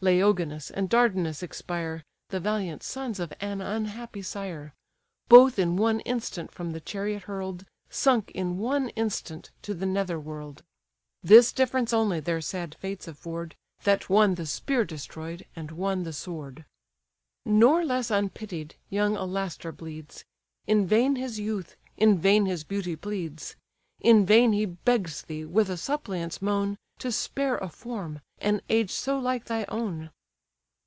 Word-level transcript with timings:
Laoganus 0.00 0.70
and 0.70 0.88
Dardanus 0.88 1.42
expire, 1.42 2.04
The 2.28 2.38
valiant 2.38 2.84
sons 2.84 3.18
of 3.18 3.32
an 3.40 3.60
unhappy 3.60 4.22
sire; 4.22 4.72
Both 5.28 5.58
in 5.58 5.74
one 5.76 5.98
instant 6.06 6.52
from 6.52 6.70
the 6.70 6.80
chariot 6.80 7.24
hurl'd, 7.24 7.66
Sunk 7.90 8.30
in 8.30 8.58
one 8.58 8.90
instant 8.90 9.50
to 9.62 9.74
the 9.74 9.86
nether 9.86 10.20
world: 10.20 10.62
This 11.24 11.50
difference 11.52 11.92
only 11.92 12.20
their 12.20 12.40
sad 12.40 12.76
fates 12.76 13.08
afford 13.08 13.56
That 13.82 14.08
one 14.08 14.36
the 14.36 14.46
spear 14.46 14.84
destroy'd, 14.84 15.44
and 15.56 15.72
one 15.72 16.04
the 16.04 16.12
sword. 16.12 16.64
Nor 17.44 17.84
less 17.84 18.08
unpitied, 18.08 18.76
young 18.88 19.16
Alastor 19.16 19.72
bleeds; 19.72 20.24
In 20.68 20.86
vain 20.86 21.16
his 21.16 21.40
youth, 21.40 21.74
in 21.96 22.20
vain 22.20 22.46
his 22.46 22.62
beauty 22.62 22.94
pleads; 22.94 23.56
In 24.00 24.24
vain 24.24 24.52
he 24.52 24.64
begs 24.64 25.22
thee, 25.22 25.44
with 25.44 25.68
a 25.68 25.76
suppliant's 25.76 26.40
moan, 26.40 26.78
To 27.00 27.10
spare 27.12 27.56
a 27.58 27.68
form, 27.68 28.20
an 28.40 28.60
age 28.68 28.90
so 28.90 29.18
like 29.20 29.44
thy 29.44 29.64
own! 29.68 30.10